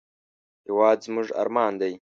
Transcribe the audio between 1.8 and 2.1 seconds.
دی